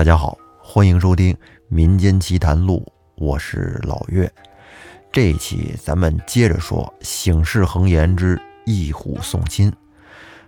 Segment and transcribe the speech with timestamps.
[0.00, 1.34] 大家好，欢迎收听
[1.68, 2.82] 《民间奇谈录》，
[3.16, 4.32] 我是老岳。
[5.12, 9.70] 这一期咱们接着说《醒世恒言之一虎送亲》。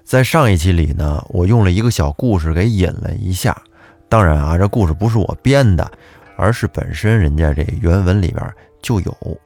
[0.04, 3.54] 在上一期里呢，我用了一个小故事给引了一下。
[4.09, 5.93] 当然啊，这故事不是我编的，
[6.39, 8.50] 而是本身人家这原文里边
[8.80, 9.39] 就有，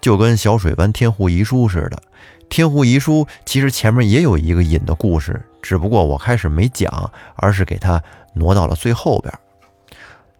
[0.00, 2.00] 就跟小水湾天户遗书似的。
[2.48, 8.00] 天户遗书其实前面也有一个引的故事，只不过我开始没讲，而是给它
[8.34, 9.34] 挪到了最后边。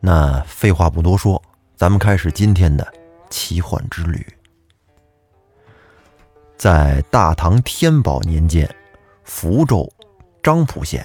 [0.01, 1.43] 那废话不多说，
[1.77, 2.87] 咱们开始今天的
[3.31, 4.25] 奇幻之旅。
[6.57, 8.69] 在大唐天宝年间，
[9.25, 9.93] 福州
[10.43, 11.05] 漳浦县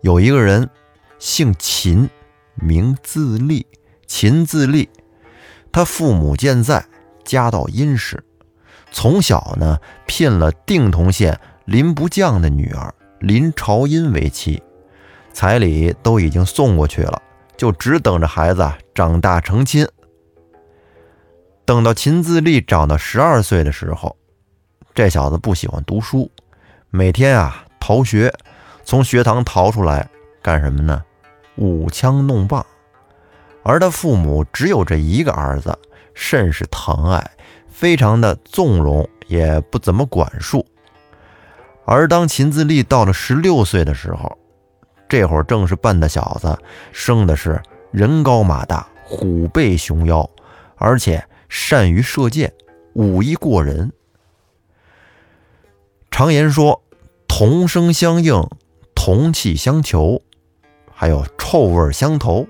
[0.00, 0.68] 有一个人，
[1.18, 2.08] 姓秦，
[2.54, 3.66] 名自立，
[4.06, 4.88] 秦自立。
[5.72, 6.84] 他父母健在，
[7.24, 8.22] 家道殷实。
[8.92, 14.62] 从小呢，聘了定同县林不将的女儿林朝英为妻，
[15.32, 17.22] 彩礼都已经送过去了，
[17.56, 19.86] 就只等着孩子长大成亲。
[21.64, 24.16] 等到秦自立长到十二岁的时候，
[24.94, 26.30] 这小子不喜欢读书，
[26.90, 28.32] 每天啊逃学，
[28.84, 30.08] 从学堂逃出来
[30.42, 31.02] 干什么呢？
[31.56, 32.64] 舞枪弄棒。
[33.62, 35.78] 而他父母只有这一个儿子，
[36.14, 37.30] 甚是疼爱。
[37.68, 40.64] 非常的纵容，也不怎么管束。
[41.84, 44.38] 而当秦自立到了十六岁的时候，
[45.12, 46.58] 这会儿正是半大小子，
[46.90, 47.60] 生的是
[47.90, 50.26] 人高马大、虎背熊腰，
[50.76, 52.50] 而且善于射箭，
[52.94, 53.92] 武艺过人。
[56.10, 56.82] 常言说，
[57.28, 58.42] 同声相应，
[58.94, 60.22] 同气相求，
[60.90, 62.46] 还有臭味相投。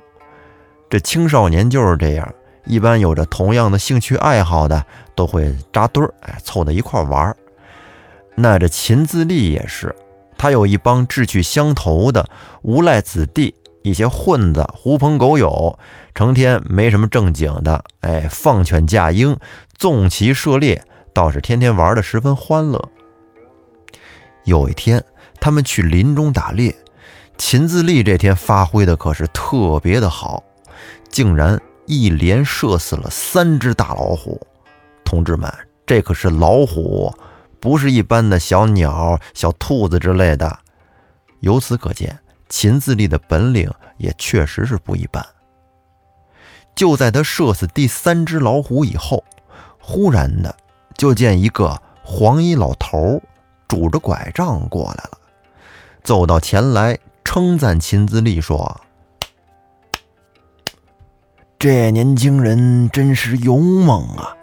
[0.89, 2.33] 这青少年就是这样。
[2.65, 7.37] 一般有着同样的兴趣爱好的都会扎堆儿，哎，凑在一块玩儿。
[8.37, 9.93] 那这秦自立也是，
[10.43, 12.29] 他有一帮志趣相投的
[12.62, 15.79] 无赖子弟，一些混子、狐朋狗友，
[16.17, 19.39] 成天没什么正经的，哎，放犬驾鹰、
[19.77, 20.83] 纵骑射猎，
[21.15, 22.89] 倒是天天玩的十分欢乐。
[24.42, 25.05] 有一天，
[25.41, 26.74] 他们去林中打猎，
[27.39, 30.42] 秦自立这天发挥的可是特别的好，
[31.09, 31.57] 竟然。
[31.86, 34.41] 一连射死了三只大老虎，
[35.05, 35.53] 同志们，
[35.86, 37.13] 这可是老虎，
[37.62, 40.58] 不是一般的小鸟、小兔子之类的。
[41.39, 42.18] 由此可见，
[42.48, 45.24] 秦自立的本领也确实是不一般。
[46.74, 49.23] 就在他射死第三只老虎以后，
[49.78, 50.52] 忽然的
[50.96, 53.23] 就见一个黄衣老头
[53.68, 55.18] 拄着拐杖过来了，
[56.02, 58.80] 走到前来称赞秦自立说。
[61.61, 64.36] 这年轻人真是勇猛啊！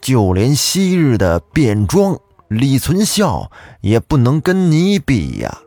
[0.00, 2.16] 就连昔日的卞庄
[2.54, 3.50] 李存孝
[3.80, 5.58] 也不能跟你比呀。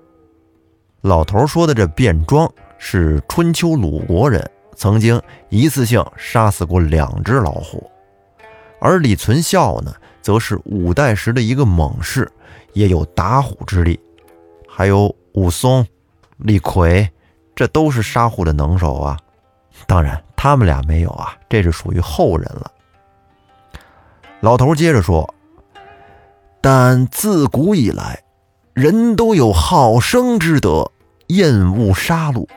[1.02, 7.80] 老头说的这卞庄是春秋鲁国人，曾经一次性杀死过两只老虎；
[8.80, 12.32] 而李存孝呢，则是五代时的一个猛士，
[12.74, 14.00] 也有打虎之力。
[14.68, 15.86] 还有武松、
[16.38, 17.10] 李逵，
[17.56, 19.18] 这都是杀虎的能手啊。
[19.86, 20.22] 当然。
[20.40, 22.72] 他们俩没有啊，这是属于后人了。
[24.40, 25.28] 老头接着说
[26.62, 28.24] ：“但自古以来，
[28.74, 30.92] 人都有好生之德，
[31.28, 32.48] 厌恶杀戮。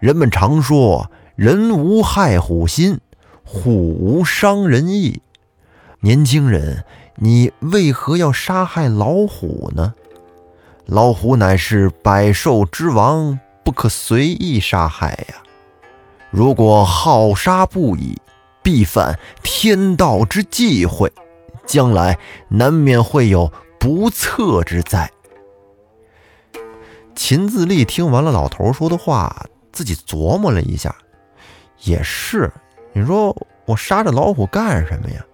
[0.00, 3.00] 人们常说‘人无害虎心，
[3.44, 5.22] 虎无伤人意’。
[6.00, 6.84] 年轻人，
[7.16, 9.94] 你为何要杀害老虎呢？
[10.86, 15.36] 老虎乃是百兽之王，不可随意杀害呀。”
[16.30, 18.18] 如果好杀不已，
[18.60, 21.12] 必犯天道之忌讳，
[21.66, 25.10] 将来难免会有不测之灾。
[27.14, 30.94] 秦自立听完了老头说的话，自己琢磨了一下，
[31.82, 32.52] 也是，
[32.92, 33.34] 你说
[33.66, 35.24] 我杀这老虎干什么呀？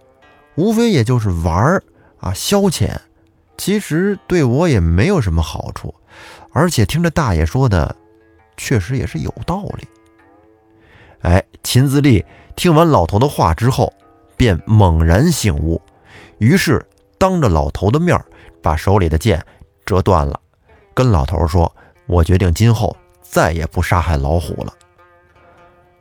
[0.57, 1.83] 无非也就是玩儿
[2.19, 2.95] 啊，消遣，
[3.57, 5.95] 其实对我也没有什么好处。
[6.53, 7.97] 而且听着大爷说的，
[8.57, 9.89] 确实也是有道理。
[11.21, 12.25] 哎，秦自立
[12.57, 13.93] 听完老头的话之后，
[14.37, 15.81] 便猛然醒悟，
[16.41, 16.85] 于是
[17.19, 18.19] 当着老头的面
[18.63, 19.45] 把手里的剑
[19.85, 20.41] 折断了，
[20.95, 21.71] 跟老头说
[22.09, 24.75] ：“我决定今后再也不杀害老虎了。”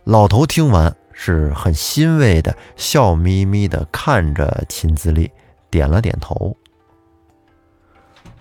[0.05, 5.29] 老头听完是很欣慰的，笑眯眯的看着秦自立，
[5.69, 6.55] 点了点头。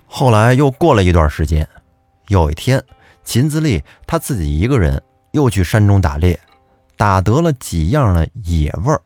[0.07, 1.69] 后来又过了一段时间，
[2.29, 2.83] 有一天，
[3.25, 5.03] 秦自立他自己一个人
[5.33, 6.39] 又去山中打猎。
[6.97, 9.01] 打得了几样的野味儿，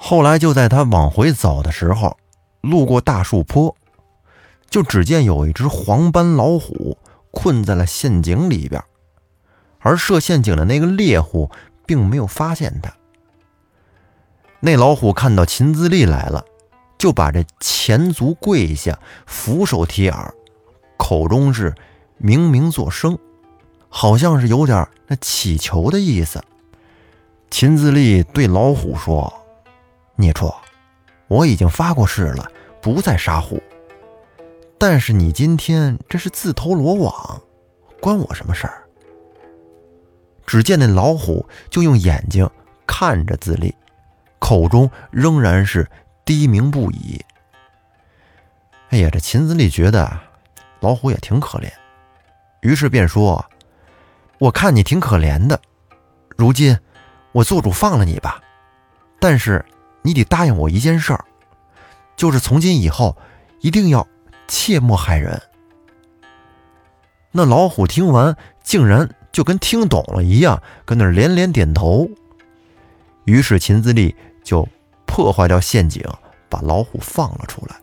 [0.00, 2.16] 后来就在他往回走的时候，
[2.60, 3.74] 路过大树坡，
[4.70, 6.96] 就只见有一只黄斑老虎
[7.32, 8.82] 困在了陷阱里边，
[9.80, 11.50] 而设陷阱的那个猎户
[11.84, 12.94] 并没有发现他。
[14.60, 16.44] 那老虎看到秦自立来了，
[16.96, 18.96] 就把这前足跪下，
[19.26, 20.32] 俯首贴耳，
[20.96, 21.74] 口中是
[22.16, 23.18] 明明作声，
[23.88, 26.40] 好像是有点那乞求的意思。
[27.50, 29.32] 秦自立对老虎说
[30.18, 30.52] ：“孽畜，
[31.28, 32.50] 我已经发过誓了，
[32.82, 33.62] 不再杀虎。
[34.76, 37.40] 但是你今天这是自投罗网，
[38.00, 38.82] 关我什么事儿？”
[40.44, 42.48] 只见那老虎就用眼睛
[42.84, 43.72] 看着自立，
[44.40, 45.88] 口中仍然是
[46.24, 47.24] 低鸣不已。
[48.90, 50.18] 哎呀，这秦自立觉得
[50.80, 51.70] 老虎也挺可怜，
[52.62, 53.44] 于是便说
[54.38, 55.60] ：“我看你挺可怜的，
[56.36, 56.76] 如今……”
[57.32, 58.40] 我做主放了你吧，
[59.20, 59.62] 但是
[60.08, 61.22] 你得答应我一件事儿，
[62.16, 63.14] 就是从今以后
[63.60, 64.08] 一定要
[64.46, 65.38] 切莫害人。
[67.30, 68.34] 那老虎听完，
[68.64, 72.08] 竟然就跟听懂了一样，跟那连连点头。
[73.26, 74.66] 于是秦自立就
[75.04, 76.02] 破坏掉陷阱，
[76.48, 77.76] 把老虎放了出来。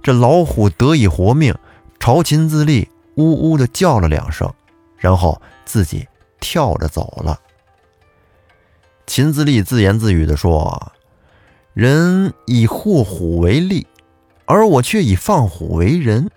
[0.00, 1.52] 这老虎得以活命，
[1.98, 4.48] 朝秦自立呜呜的叫了两声，
[4.96, 6.06] 然后自己
[6.38, 7.40] 跳着走了。
[9.06, 10.92] 秦自立自言自语地说
[11.74, 13.86] ：“人以护虎为利，
[14.46, 16.30] 而我却以放虎为人。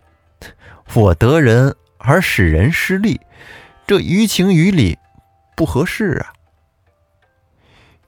[0.93, 3.19] 我得人而使人失利，
[3.87, 4.97] 这于情于理
[5.55, 6.33] 不合适啊。”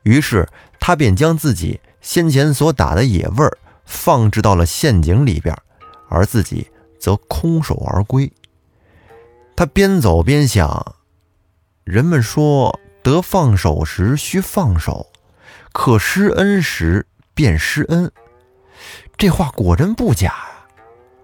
[0.03, 0.47] 于是
[0.79, 5.56] 他便将自己先前所打的野味儿放置到了陷阱里边，
[6.09, 6.67] 而自己
[7.00, 8.31] 则空手而归。
[9.56, 10.95] 他边走边想：
[11.85, 12.77] 人们说。
[13.01, 15.07] 得放手时须放手，
[15.72, 18.12] 可施恩时便施恩。
[19.18, 20.68] 这话果真不假呀！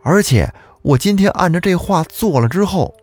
[0.03, 2.95] 而且我今天按照这话做了之后，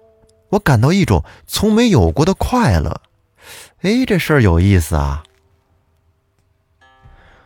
[0.51, 3.01] 我感到一种从没有过的快乐。
[3.81, 5.23] 哎，这事儿有意思啊！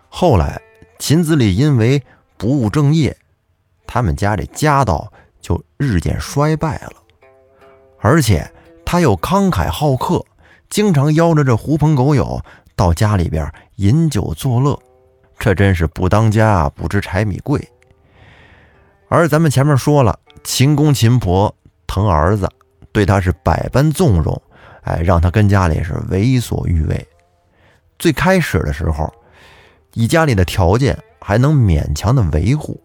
[0.08, 0.60] 后来
[0.98, 2.02] 秦子立因为
[2.36, 3.16] 不务正业，
[3.86, 6.92] 他们家这家道就日渐衰败了，
[8.00, 8.50] 而且
[8.84, 10.24] 他又慷慨好客。
[10.68, 12.40] 经常邀着这狐朋狗友
[12.74, 14.78] 到家里边饮酒作乐，
[15.38, 17.66] 这真是不当家不知柴米贵。
[19.08, 21.54] 而咱们前面说了，秦公秦婆
[21.86, 22.48] 疼儿子，
[22.92, 24.40] 对他是百般纵容，
[24.82, 27.08] 哎，让他跟家里是为所欲为。
[27.98, 29.10] 最开始的时候，
[29.94, 32.78] 以家里的条件还能勉强的维护，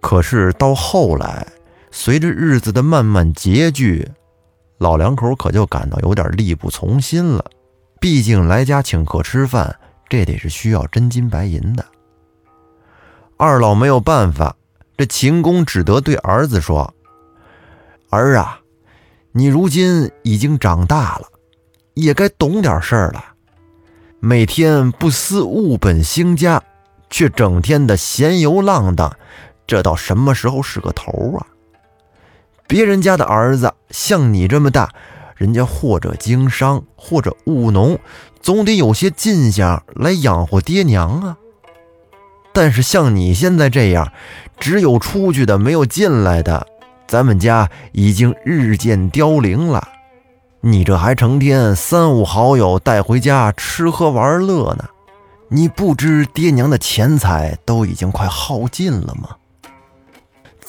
[0.00, 1.46] 可是到后来，
[1.90, 4.06] 随着日子的慢慢拮据。
[4.78, 7.44] 老两口可就感到有点力不从心了，
[8.00, 9.74] 毕竟来家请客吃饭，
[10.08, 11.84] 这得是需要真金白银的。
[13.36, 14.54] 二老没有办法，
[14.96, 16.92] 这秦公只得对儿子说
[18.10, 18.60] ：“儿啊，
[19.32, 21.28] 你如今已经长大了，
[21.94, 23.24] 也该懂点事儿了。
[24.20, 26.62] 每天不思物本兴家，
[27.10, 29.16] 却整天的闲游浪荡，
[29.66, 31.46] 这到什么时候是个头啊？”
[32.66, 34.90] 别人家的儿子像你这么大，
[35.36, 37.98] 人家或者经商，或者务农，
[38.40, 41.36] 总得有些进项来养活爹娘啊。
[42.52, 44.12] 但是像你现在这样，
[44.58, 46.66] 只有出去的，没有进来的，
[47.06, 49.88] 咱们家已经日渐凋零了。
[50.60, 54.84] 你这还成天三五好友带回家吃喝玩乐呢，
[55.48, 59.36] 你不知爹娘的钱财都已经快耗尽了吗？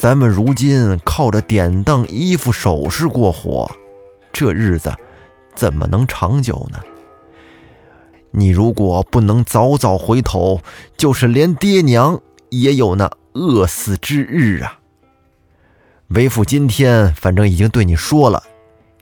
[0.06, 3.68] 咱们如今靠着典当、衣服、首饰过活，
[4.32, 4.94] 这日子
[5.56, 6.78] 怎么能长久呢？
[8.30, 10.62] 你如果不能早早回头，
[10.96, 14.78] 就是连爹娘也有那饿死之日啊！
[16.10, 18.44] 为父今天反正已经对你说了，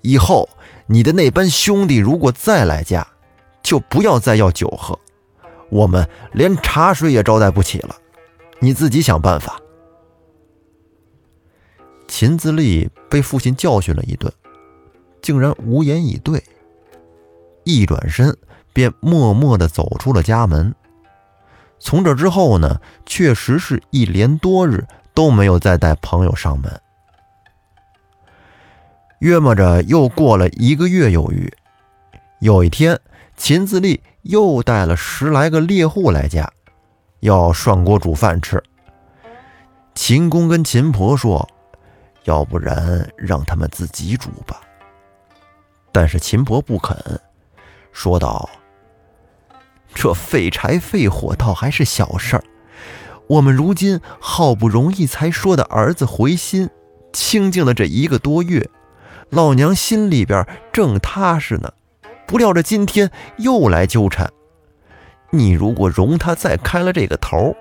[0.03, 0.47] 以后
[0.87, 3.05] 你的那班兄弟如果再来家，
[3.61, 4.97] 就不要再要酒喝，
[5.67, 7.93] 我们连茶水也招待不起了，
[8.59, 9.59] 你自己想办法。
[12.15, 14.31] 秦自立被父亲教训了一顿，
[15.19, 16.43] 竟然无言以对，
[17.63, 18.37] 一转身
[18.71, 20.75] 便默默地走出了家门。
[21.79, 26.79] 从这之后呢，确实是一连多日都没有再带朋友上门。
[29.17, 31.51] 约摸着又过了一个月有余，
[32.41, 32.99] 有一天，
[33.35, 36.47] 秦自立又带了十来个猎户来家，
[37.21, 38.63] 要涮锅煮饭吃。
[39.95, 41.49] 秦公跟秦婆说。
[42.23, 44.61] 要不然让他们自己煮吧。
[45.91, 46.97] 但是秦伯不肯，
[47.91, 48.49] 说道
[49.93, 52.43] ：“这废柴废火倒还是小事儿，
[53.27, 56.69] 我们如今好不容易才说的儿子回心，
[57.11, 58.69] 清静了这一个多月，
[59.29, 61.71] 老娘心里边正踏实呢，
[62.25, 64.31] 不料这今天又来纠缠。
[65.29, 67.55] 你如果容他再开了这个头，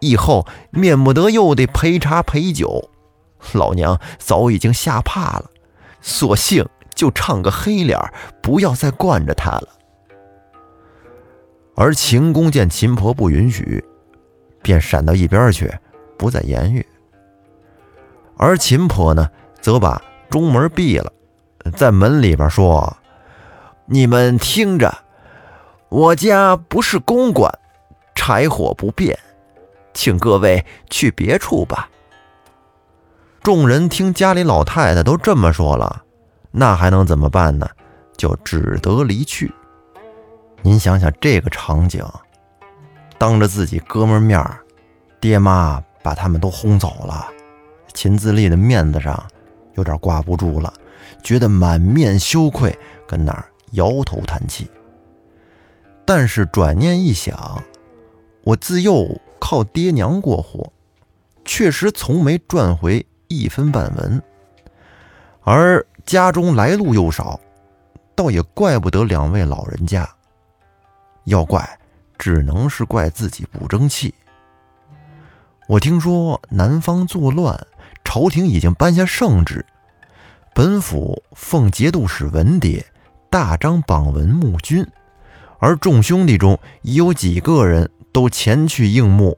[0.00, 2.90] 以后免不得又得陪茶陪酒。
[3.52, 5.50] 老娘早已经吓怕了，
[6.00, 7.98] 索性就唱个黑脸，
[8.42, 9.68] 不要再惯着他了。
[11.76, 13.84] 而秦公见秦婆不允许，
[14.62, 15.72] 便闪到一边去，
[16.16, 16.86] 不再言语。
[18.36, 19.28] 而秦婆呢，
[19.60, 21.12] 则把中门闭了，
[21.76, 22.96] 在门里边说
[23.86, 24.92] ：“你们听着，
[25.88, 27.52] 我家不是公馆，
[28.14, 29.18] 柴火不便，
[29.92, 31.88] 请各位去别处吧。”
[33.44, 36.02] 众人听家里老太太都这么说了，
[36.50, 37.68] 那还能怎么办呢？
[38.16, 39.52] 就只得离去。
[40.62, 42.02] 您想想这个场景，
[43.18, 44.42] 当着自己哥们面
[45.20, 47.28] 爹妈把他们都轰走了。
[47.92, 49.22] 秦自立的面子上
[49.74, 50.72] 有点挂不住了，
[51.22, 52.74] 觉得满面羞愧，
[53.06, 54.70] 跟那儿摇头叹气。
[56.06, 57.62] 但是转念一想，
[58.42, 59.06] 我自幼
[59.38, 60.72] 靠爹娘过活，
[61.44, 63.04] 确实从没赚回
[63.36, 64.22] 一分半文，
[65.42, 67.40] 而家中来路又少，
[68.14, 70.08] 倒也怪不得两位老人家。
[71.24, 71.78] 要怪，
[72.18, 74.14] 只能是怪自己不争气。
[75.66, 77.66] 我听说南方作乱。
[78.06, 79.64] 朝廷已经颁下圣旨，
[80.54, 82.84] 本府奉节度使文牒，
[83.30, 84.86] 大张榜文募军，
[85.58, 89.36] 而众兄弟中已有几个人都前去应募。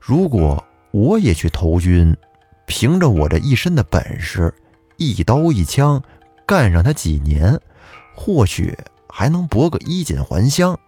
[0.00, 2.16] 如果我也去投军，
[2.66, 4.54] 凭着我这一身的本事，
[4.96, 6.02] 一刀一枪
[6.46, 7.60] 干上他几年，
[8.14, 8.76] 或许
[9.08, 10.78] 还能博个衣锦还乡。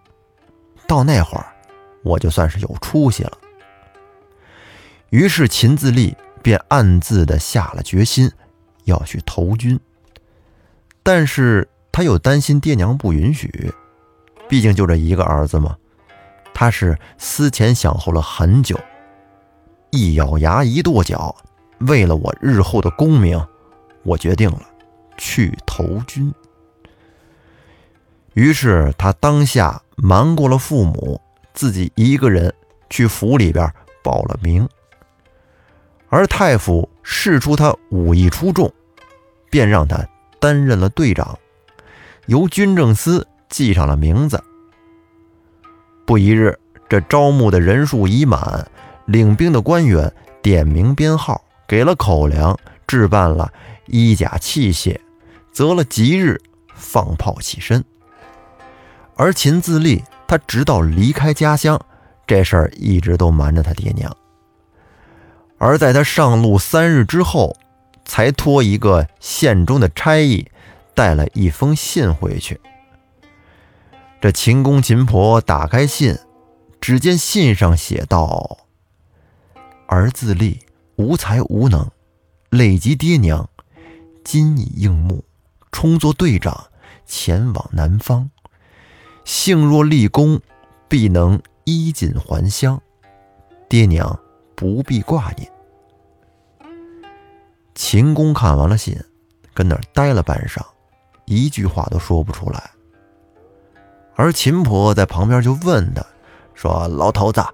[0.87, 1.45] 到那会儿，
[2.03, 3.37] 我就算是有出息了。
[5.09, 6.15] 于是秦自立。
[6.43, 8.31] 便暗自的下了决心，
[8.85, 9.77] 要去投军。
[11.03, 13.73] 但是他又担心爹娘不允许，
[14.47, 15.75] 毕竟就这一个儿子嘛。
[16.53, 18.79] 他是思前想后了很久，
[19.91, 21.35] 一咬牙一跺脚，
[21.79, 23.39] 为了我日后的功名，
[24.03, 24.61] 我决定了
[25.17, 26.33] 去投军。
[28.33, 31.19] 于是他当下瞒过了父母，
[31.53, 32.53] 自己一个人
[32.89, 33.71] 去府里边
[34.03, 34.67] 报了名。
[36.09, 38.71] 而太傅试出他武艺出众，
[39.49, 40.07] 便让他
[40.39, 41.37] 担任了队长，
[42.27, 44.41] 由军政司记上了名字。
[46.05, 46.57] 不一日，
[46.87, 48.65] 这招募的人数已满，
[49.05, 52.57] 领兵的官员点名编号，给了口粮，
[52.87, 53.51] 置办了
[53.87, 54.97] 衣甲器械，
[55.51, 56.39] 择了吉日
[56.73, 57.83] 放炮起身。
[59.15, 61.79] 而秦自立，他直到离开家乡，
[62.25, 64.15] 这事儿一直都瞒着他爹娘。
[65.57, 67.57] 而在他上路三日之后，
[68.05, 70.47] 才托一个县中的差役
[70.93, 72.61] 带了一封信回去。
[74.21, 76.17] 这秦公秦婆打开信，
[76.79, 78.59] 只见信上写道
[79.87, 80.59] ：“儿自立，
[80.97, 81.89] 无才无能，
[82.49, 83.49] 累及爹娘，
[84.23, 85.23] 今已应募，
[85.71, 86.67] 充作队长，
[87.05, 88.29] 前往南方。
[89.23, 90.39] 幸若立功，
[90.87, 92.79] 必能衣锦还乡。
[93.69, 94.19] 爹娘。”
[94.57, 95.47] 不必挂念。
[97.75, 98.99] 秦公看完了信，
[99.53, 100.65] 跟那儿呆了半晌，
[101.25, 102.71] 一句话都说不出来。
[104.15, 106.03] 而秦婆在旁边就问他，
[106.55, 107.45] 说：“老头子，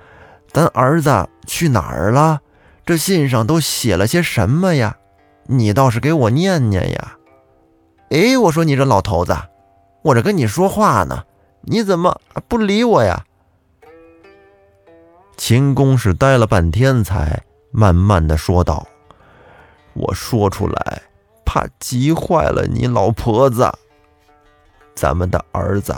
[0.53, 2.41] 咱儿子去哪儿了？
[2.85, 4.97] 这信上都写了些什么呀？
[5.47, 7.17] 你倒是给我念念呀！”
[8.11, 9.35] 哎，我说你这老头子，
[10.03, 11.23] 我这跟你说话呢，
[11.61, 13.25] 你怎么不理我呀？
[15.35, 18.87] 秦公是呆了半天，才慢慢的说道
[19.93, 21.01] ：“我说出来，
[21.43, 23.71] 怕急坏了你老婆子。
[24.93, 25.95] 咱们的儿子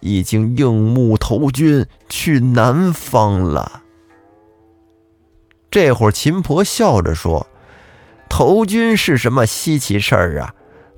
[0.00, 3.82] 已经应募投军去南方了。”
[5.70, 7.46] 这会儿，秦婆笑着说
[8.28, 10.54] ：“投军是什么稀奇事儿啊？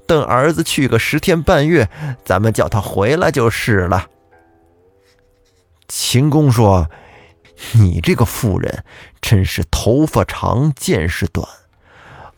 [0.07, 1.89] 等儿子去个十天半月，
[2.25, 4.09] 咱们叫他回来就是了。”
[5.89, 6.89] 秦公说。
[7.75, 8.83] 你这个妇人，
[9.21, 11.47] 真是头发长见识短。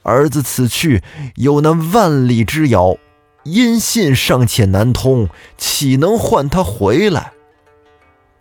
[0.03, 1.03] 儿子此去
[1.37, 2.99] 有那万里之遥，
[3.45, 7.33] 音信尚且难通，岂能唤他回来？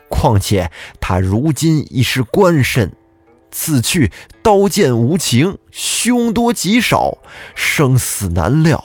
[0.09, 2.91] 况且他如今已是官身，
[3.53, 7.19] 此去刀剑无情，凶多吉少，
[7.53, 8.83] 生死难料。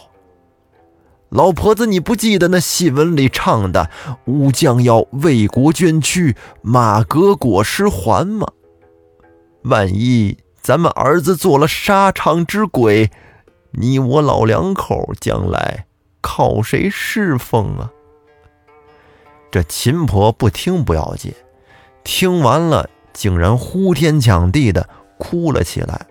[1.31, 3.91] 老婆子，你不记得那戏文里唱的
[4.27, 8.47] “武将要为国捐躯，马革裹尸还”吗？
[9.63, 13.11] 万一咱们儿子做了沙场之鬼，
[13.73, 15.87] 你我老两口将来
[16.21, 17.91] 靠谁侍奉啊？”
[19.51, 21.35] 这秦婆不听不要紧，
[22.05, 26.07] 听完了竟然呼天抢地的哭了起来，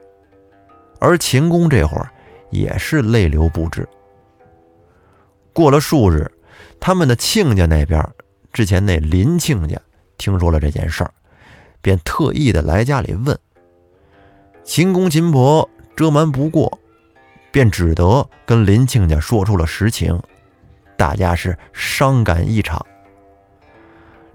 [0.99, 2.11] 而秦公这会儿
[2.49, 3.87] 也是泪流不止。
[5.53, 6.29] 过了数日，
[6.81, 8.05] 他们的亲家那边，
[8.51, 9.79] 之前那林亲家
[10.17, 11.13] 听说了这件事儿，
[11.81, 13.39] 便特意的来家里问。
[14.65, 16.77] 秦公秦婆遮瞒不过，
[17.53, 20.21] 便只得跟林亲家说出了实情，
[20.97, 22.85] 大家是伤感异常。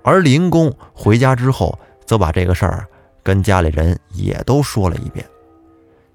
[0.03, 2.89] 而林公回家之后，则把这个事儿
[3.23, 5.25] 跟家里人也都说了一遍，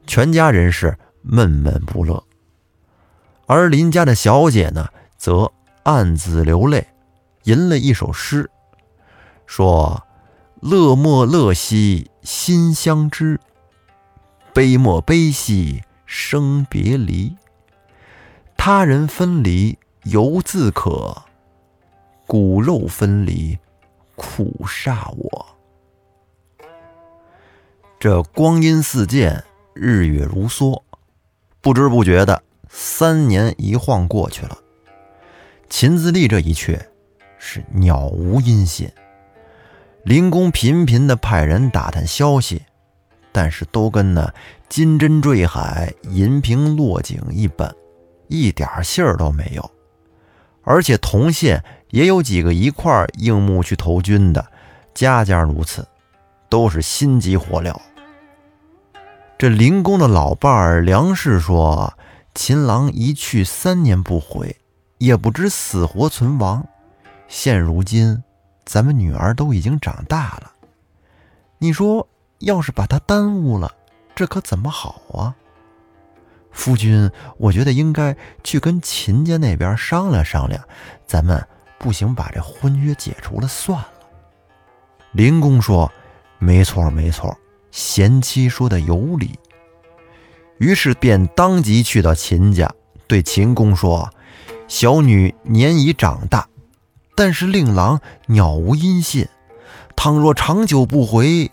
[0.06, 2.24] 全家人是闷闷不乐。
[3.46, 5.52] 而林家的小姐呢，则
[5.84, 6.86] 暗自流泪，
[7.44, 8.50] 吟了一首诗，
[9.46, 10.06] 说
[10.62, 13.40] ：“乐莫乐兮心相知，
[14.54, 17.36] 悲莫悲兮生别离。
[18.58, 21.24] 他人分离犹自可，
[22.26, 23.58] 骨肉分离。”
[24.20, 25.57] 苦煞我！
[28.00, 30.82] 这光阴似箭，日月如梭，
[31.62, 34.58] 不知不觉的三年一晃过去了。
[35.70, 36.80] 秦自立这一去，
[37.40, 38.90] 是鸟无音信。
[40.04, 42.62] 林公频频的派人打探消息，
[43.32, 44.34] 但是都跟那
[44.70, 47.74] 金针坠海、银瓶落井一般，
[48.28, 49.72] 一点信儿都没有。
[50.64, 51.64] 而且同县。
[51.92, 54.46] 也有几个一块应募去投军的，
[54.94, 55.88] 家家如此，
[56.50, 57.76] 都是心急火燎。
[59.38, 61.94] 这林公的老伴儿梁氏说
[62.34, 64.58] ：“秦郎一去三年不回，
[64.98, 66.68] 也不知死活存亡。
[67.28, 68.24] 现如今，
[68.66, 70.52] 咱们女儿都已经长大了，
[71.58, 72.08] 你说
[72.40, 73.72] 要是把他耽误了，
[74.16, 75.36] 这可怎么好啊？”
[76.52, 80.64] 夫君，我觉得应该去跟秦家那边商量商量，
[81.06, 81.46] 咱们。
[81.80, 83.88] 不行，把这婚约解除了算了。
[85.12, 85.94] 林公说
[86.40, 87.38] ：“没错，没错，
[87.72, 89.38] 贤妻说的有理。”
[90.60, 92.72] 于是便当即去到秦家，
[93.08, 94.10] 对秦公说
[94.68, 96.48] ：“小女年已长大，
[97.16, 99.28] 但是令郎鸟无音信，
[99.96, 101.52] 倘若长久不回，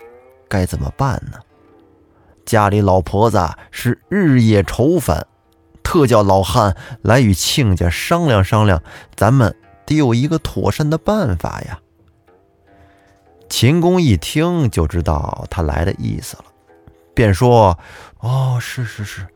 [0.48, 1.38] 该怎么办呢？
[2.44, 5.26] 家里老婆子是日夜愁烦，
[5.82, 8.82] 特叫老汉来与亲家商量商量，
[9.14, 9.54] 咱们。”
[9.86, 11.78] 得有一个妥善的办法呀！
[13.48, 16.44] 秦公一听就知道他来的意思了，
[17.14, 17.78] 便说
[18.18, 19.26] ：“哦，是是是，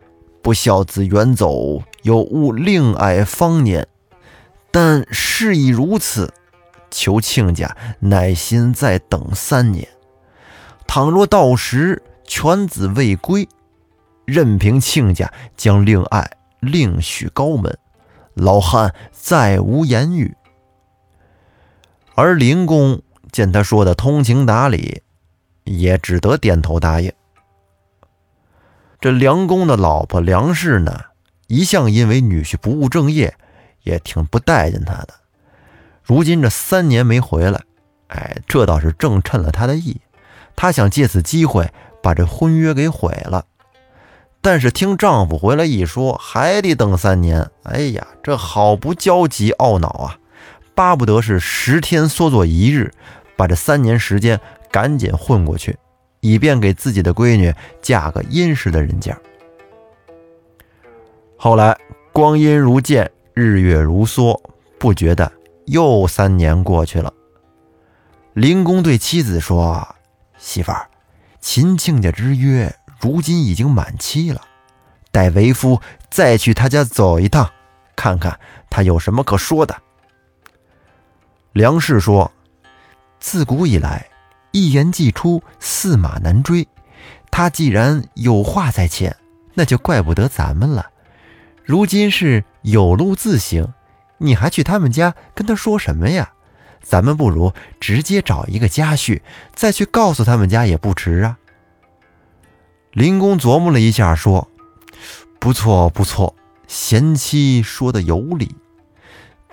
[0.42, 3.86] 不孝子远走，有误令爱芳年。
[4.70, 6.32] 但事已如此，
[6.90, 9.86] 求亲家耐心再等三年。
[10.86, 13.48] 倘若到时犬子未归，
[14.24, 16.28] 任凭亲家将令爱
[16.60, 17.78] 另许高门。
[18.34, 20.34] 老汉再无言语。”
[22.14, 23.00] 而林公
[23.32, 25.02] 见他说的通情达理，
[25.64, 27.12] 也只得点头答应。
[29.00, 31.00] 这梁公的老婆梁氏呢，
[31.46, 33.34] 一向因为女婿不务正业，
[33.82, 35.14] 也挺不待见他的。
[36.02, 37.60] 如今这三年没回来，
[38.08, 40.00] 哎，这倒是正趁了他的意。
[40.56, 41.70] 他想借此机会
[42.02, 43.44] 把这婚约给毁了。
[44.40, 50.18] 但是听丈夫回来一说，还得等三年，哎呀，这好不焦急懊恼啊！
[50.74, 52.92] 巴不得是十天缩作一日，
[53.38, 55.78] 把这三年时间赶紧混过去，
[56.18, 59.16] 以便给自己的闺女嫁个殷实的人家。
[61.36, 61.78] 后来
[62.12, 64.36] 光阴如箭，日月如梭，
[64.76, 65.30] 不觉得
[65.66, 67.14] 又三年过去了。
[68.32, 69.86] 林公对妻子说
[70.36, 70.88] ：“媳妇儿，
[71.40, 74.40] 秦亲家之约如今已经满期了，
[75.12, 77.48] 待为夫再去他家走一趟，
[77.94, 79.76] 看看他有什么可说的。”
[81.54, 82.30] 梁氏说
[83.20, 84.08] ：“自古以来，
[84.52, 86.66] 一言既出，驷马难追。
[87.30, 89.16] 他既然有话在前，
[89.54, 90.90] 那就怪不得咱们了。
[91.64, 93.74] 如今是有路自行，
[94.18, 96.30] 你还去他们家跟他说什么呀？
[96.80, 99.20] 咱们不如直接找一个家婿，
[99.54, 101.38] 再去告诉他们家也不迟啊。”
[102.92, 104.48] 林公琢磨了一下，说
[105.38, 106.34] ：“不错，不错，
[106.66, 108.54] 贤妻说的有理，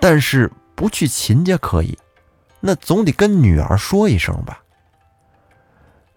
[0.00, 1.96] 但是……”不去秦家可以，
[2.66, 4.60] 那总得跟女儿说一声吧。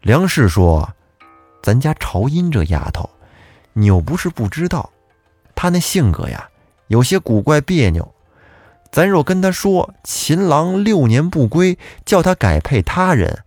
[0.02, 0.90] 梁氏说
[1.62, 3.08] ：“咱家朝音这丫头，
[3.74, 4.90] 你又不是不知道，
[5.54, 6.50] 她那性格呀，
[6.88, 8.16] 有些古怪别扭。
[8.92, 13.44] 咱若跟她说秦郎六年不归，叫她改配他人，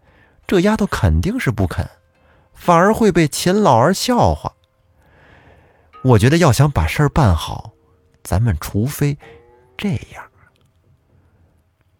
[0.46, 1.84] 这丫头肯定是不肯，
[2.54, 4.52] 反而会被秦老儿笑话。
[6.04, 7.72] 我觉得要想把事儿办好，
[8.22, 9.18] 咱们除非
[9.76, 10.24] 这样。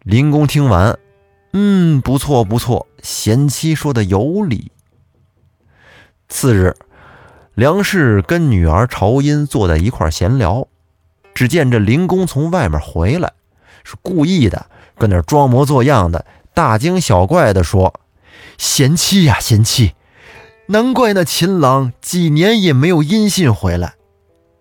[0.03, 0.99] 林公听完，
[1.53, 4.69] 嗯，不错不错，贤妻说的有理。
[6.27, 6.75] 次日，
[7.53, 10.67] 梁氏跟女儿朝音坐在一块闲聊，
[11.33, 13.31] 只见这林公从外面回来，
[13.85, 14.65] 是故意的，
[14.97, 17.93] 跟那装模作样的，大惊小怪的说
[18.59, 19.93] ：“贤妻呀，贤妻，
[20.65, 23.93] 难怪那秦郎几年也没有音信回来，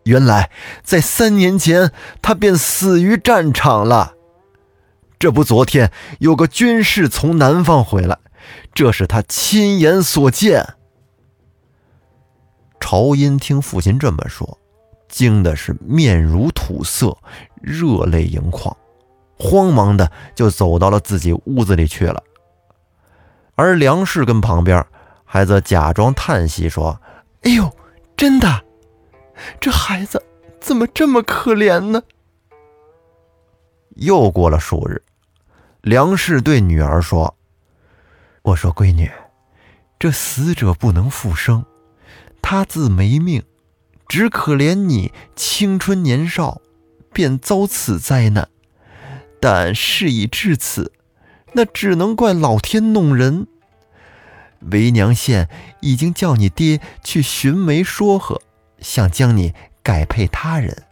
[0.04, 0.50] 原来
[0.84, 4.14] 在三年前他便死于战场了。”
[5.22, 8.18] 这不，昨天有个军士从南方回来，
[8.74, 10.74] 这是他亲眼所见。
[12.80, 14.58] 朝音听父亲这么说，
[15.08, 17.16] 惊的是面如土色，
[17.60, 18.76] 热泪盈眶，
[19.38, 22.20] 慌忙的就走到了自己屋子里去了。
[23.54, 24.84] 而梁氏跟旁边
[25.24, 27.00] 还在假装叹息说
[27.46, 27.70] ：“哎呦，
[28.16, 28.64] 真的，
[29.60, 30.20] 这孩子
[30.60, 32.02] 怎么这么可怜呢？”
[33.94, 35.00] 又过了数日。
[35.82, 37.36] 梁氏对女儿说
[38.42, 39.10] ：“我说闺女，
[39.98, 41.64] 这死者不能复生，
[42.40, 43.42] 他自没命，
[44.06, 46.60] 只可怜你青春年少，
[47.12, 48.48] 便遭此灾难。
[49.40, 50.92] 但事已至此，
[51.54, 53.48] 那只能怪老天弄人。
[54.60, 55.48] 为娘现
[55.80, 58.40] 已经叫你爹去寻媒说和，
[58.78, 60.84] 想将你改配他人。”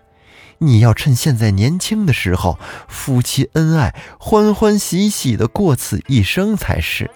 [0.62, 7.10] 你要趁现在年轻的时候，夫妻恩爱，欢欢喜喜的过此一生才是。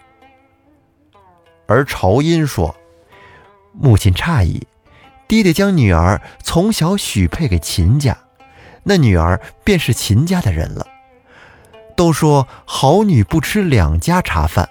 [1.67, 2.75] 而朝音说
[3.79, 4.67] ：“母亲诧异，
[5.29, 8.17] 爹爹将女儿从小许配给秦家，
[8.85, 10.87] 那女儿便是秦家的人了。
[11.95, 14.71] 都说好女不吃两家茶饭，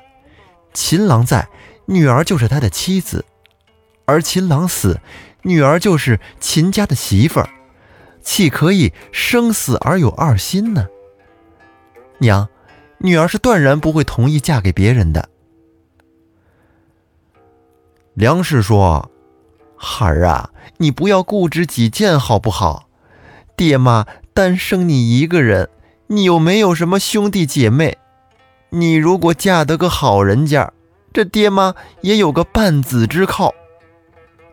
[0.74, 1.48] 秦郎在，
[1.86, 3.24] 女儿就是他的妻子；
[4.06, 5.00] 而秦郎死，
[5.44, 7.48] 女儿就是秦家的媳妇儿。”
[8.24, 10.88] 岂可以生死而有二心呢？
[12.18, 12.48] 娘，
[13.00, 15.30] 女儿是断然不会同意嫁给别人的。
[18.14, 19.12] 梁氏说
[19.76, 22.88] ：“孩儿啊，你不要固执己见，好不好？
[23.58, 25.70] 爹妈单生你一个人，
[26.08, 27.98] 你又没有什么兄弟姐妹。
[28.70, 30.72] 你如果嫁得个好人家，
[31.12, 33.54] 这爹妈也有个半子之靠。”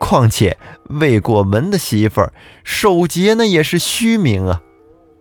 [0.01, 0.57] 况且
[0.89, 2.33] 未过门的媳妇儿
[2.63, 4.61] 守节那也是虚名啊！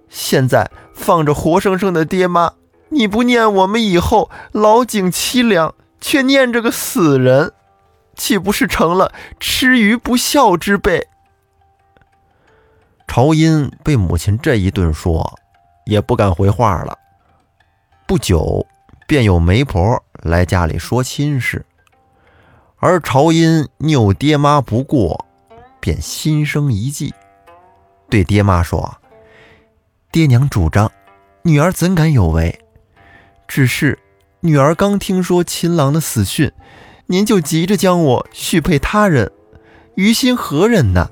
[0.08, 2.54] 现在放着活生生的爹妈，
[2.88, 7.52] 你不念我们以后老景凄凉，却念着个死人，
[8.16, 11.06] 岂不是成了吃鱼不孝之辈？
[13.06, 15.38] 朝音被母亲这一顿说，
[15.84, 16.98] 也不敢回话了。
[18.06, 18.66] 不久，
[19.06, 21.66] 便有媒婆来家里说亲事。
[22.82, 25.26] 而朝音拗爹妈不过，
[25.80, 27.12] 便心生一计，
[28.08, 28.96] 对爹妈说
[30.10, 30.90] ：“爹娘主张，
[31.42, 32.58] 女儿怎敢有违？
[33.46, 33.98] 只是
[34.40, 36.50] 女儿刚听说秦郎的死讯，
[37.04, 39.30] 您就急着将我许配他人，
[39.94, 41.10] 于心何忍呢？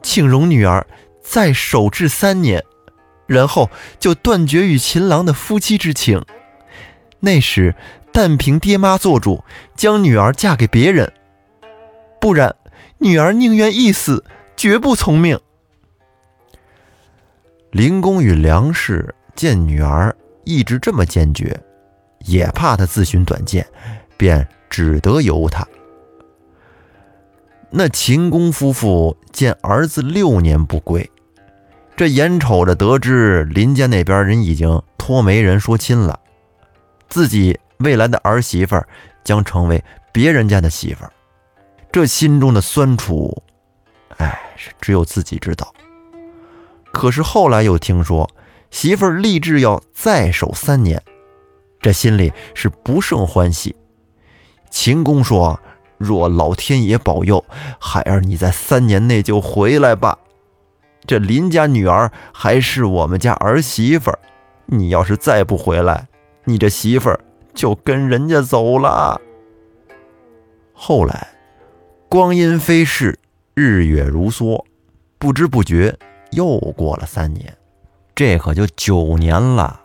[0.00, 0.86] 请容女儿
[1.20, 2.64] 再守制三年，
[3.26, 6.24] 然后就断绝与秦郎的夫妻之情。
[7.18, 7.74] 那时。”
[8.20, 9.44] 但凭爹妈做主，
[9.76, 11.12] 将女儿嫁给别人，
[12.20, 12.52] 不然
[12.98, 14.24] 女儿宁愿一死，
[14.56, 15.38] 绝不从命。
[17.70, 21.56] 林公与梁氏见女儿一直这么坚决，
[22.24, 23.64] 也怕她自寻短见，
[24.16, 25.64] 便只得由她。
[27.70, 31.08] 那秦公夫妇见儿子六年不归，
[31.94, 36.18] 这眼瞅着得知林家那边人已经托媒人说亲了，
[37.08, 37.56] 自己。
[37.78, 38.86] 未来的儿媳妇儿
[39.24, 41.12] 将成为别人家的媳妇儿，
[41.92, 43.42] 这心中的酸楚，
[44.16, 45.72] 哎，是只有自己知道。
[46.92, 48.28] 可是后来又听说
[48.70, 51.00] 媳妇儿立志要再守三年，
[51.80, 53.76] 这心里是不胜欢喜。
[54.70, 55.58] 秦公说
[55.98, 57.44] ：“若老天爷保佑，
[57.78, 60.18] 孩儿你在三年内就回来吧。
[61.06, 64.18] 这林家女儿还是我们家儿媳妇儿，
[64.66, 66.08] 你要是再不回来，
[66.44, 67.20] 你这媳妇儿……”
[67.58, 69.20] 就跟人家走了。
[70.72, 71.26] 后来，
[72.08, 73.18] 光阴飞逝，
[73.52, 74.64] 日月如梭，
[75.18, 75.98] 不知不觉
[76.30, 77.52] 又过了三年，
[78.14, 79.80] 这可就九年了。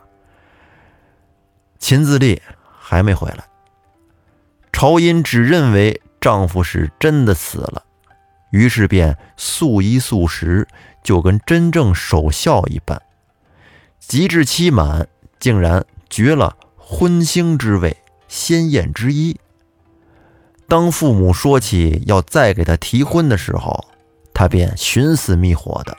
[1.79, 2.39] 秦自立
[2.77, 3.43] 还没回来，
[4.71, 7.83] 朝音只认为丈夫是真的死了，
[8.51, 10.67] 于是便素衣素食，
[11.03, 13.01] 就跟真正守孝一般。
[13.97, 15.07] 及至期满，
[15.39, 16.55] 竟然绝了。
[16.85, 17.95] 婚兴之位，
[18.27, 19.39] 先验之一。
[20.67, 23.85] 当父母说起要再给他提婚的时候，
[24.33, 25.97] 他他便寻死觅活的。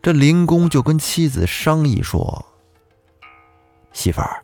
[0.00, 2.46] 这林公就跟妻子商议说
[3.92, 4.42] ：“媳妇儿，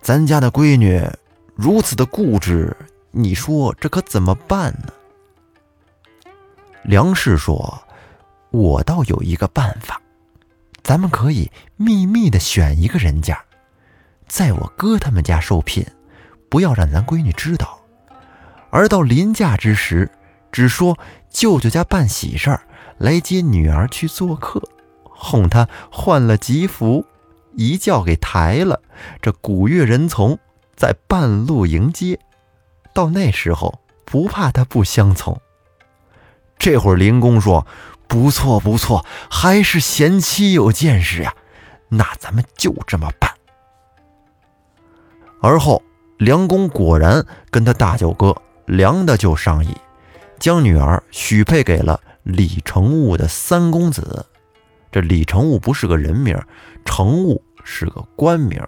[0.00, 1.06] 咱家的闺女
[1.54, 2.74] 如此的固执，
[3.10, 4.92] 你说这可怎么办呢？”
[6.82, 7.82] 梁氏说
[8.48, 10.00] ：“我倒有一个办法，
[10.82, 13.38] 咱们可以秘密的选一个人家，
[14.26, 15.86] 在我哥他们家受聘，
[16.48, 17.80] 不要让咱闺女知道。
[18.70, 20.10] 而到临嫁之时，
[20.52, 20.98] 只说
[21.30, 22.62] 舅舅家办喜事儿。”
[22.98, 24.58] 来接女儿去做客，
[25.02, 27.04] 哄她换了吉服，
[27.54, 28.80] 一轿给抬了。
[29.20, 30.38] 这古月人从
[30.74, 32.18] 在半路迎接，
[32.94, 35.38] 到那时候不怕他不相从。
[36.56, 37.66] 这会儿林公说
[38.08, 41.34] ：“不错不错，还是贤妻有见识呀。”
[41.92, 43.25] 那咱们就这么办。
[45.46, 45.80] 而后
[46.18, 48.34] 梁公果然跟他大舅哥
[48.66, 49.72] 梁大舅商议，
[50.40, 52.00] 将女儿许配给了。
[52.24, 54.26] 李成悟的三公子，
[54.90, 56.36] 这李成悟不是个人名，
[56.84, 58.60] 成悟是个官名，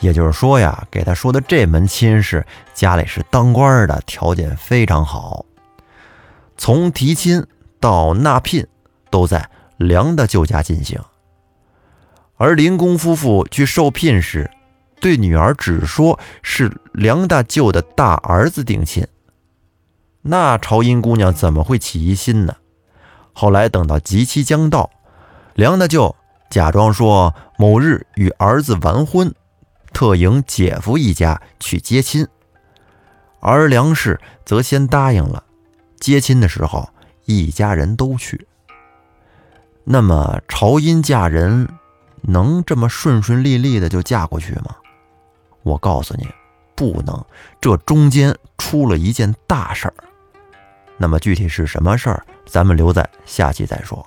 [0.00, 2.42] 也就是说呀，给他说的这门亲事，
[2.72, 5.44] 家里是当官的，条件非常好。
[6.56, 7.46] 从提亲
[7.78, 8.66] 到纳聘，
[9.10, 10.98] 都在梁大舅家进行。
[12.38, 14.50] 而林公夫妇去受聘时，
[15.02, 19.04] 对女儿只说是梁大舅的大儿子定亲，
[20.22, 22.54] 那朝音姑娘怎么会起疑心呢？
[23.32, 24.88] 后来等到吉期将到，
[25.54, 26.14] 梁大舅
[26.50, 29.34] 假装说某日与儿子完婚，
[29.92, 32.24] 特迎姐夫一家去接亲，
[33.40, 35.42] 而梁氏则先答应了。
[35.98, 36.88] 接亲的时候，
[37.24, 38.46] 一家人都去。
[39.82, 41.68] 那么朝音嫁人
[42.20, 44.76] 能这么顺顺利利的就嫁过去吗？
[45.62, 46.26] 我告诉你，
[46.74, 47.24] 不能，
[47.60, 49.94] 这中间出了一件大事儿。
[50.96, 54.06] 那么具体是什么事儿，咱们留在下期再说。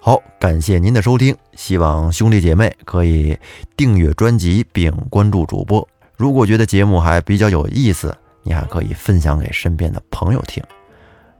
[0.00, 3.36] 好，感谢您的收听，希望兄弟姐妹可以
[3.76, 5.86] 订阅专辑并关注主播。
[6.16, 10.62] 如果觉得节目还比较有意思，你还可以分享给身边的朋友听。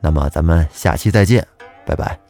[0.00, 1.46] 那么咱们下期再见，
[1.86, 2.27] 拜拜。